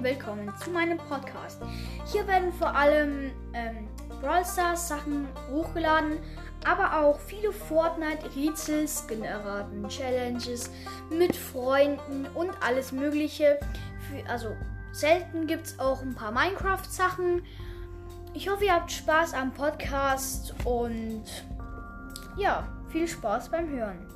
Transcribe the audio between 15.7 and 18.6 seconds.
auch ein paar Minecraft-Sachen. Ich